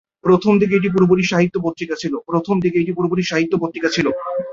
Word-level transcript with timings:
প্রথম 0.23 0.53
দিকে 0.61 0.73
এটি 0.75 0.89
পুরোপুরি 0.95 1.23
সাহিত্য 1.31 1.55
পত্রিকা 3.63 3.89
ছিলো। 3.95 4.09